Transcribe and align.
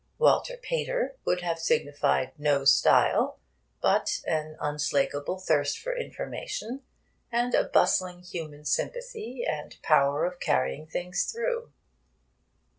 'Walter 0.17 0.57
Pater' 0.57 1.15
would 1.25 1.41
have 1.41 1.59
signified 1.59 2.31
no 2.35 2.65
style, 2.65 3.37
but 3.83 4.19
an 4.25 4.57
unslakable 4.59 5.37
thirst 5.37 5.77
for 5.77 5.95
information, 5.95 6.81
and 7.31 7.53
a 7.53 7.65
bustling 7.65 8.21
human 8.23 8.65
sympathy, 8.65 9.45
and 9.47 9.77
power 9.83 10.25
of 10.25 10.39
carrying 10.39 10.87
things 10.87 11.31
through. 11.31 11.71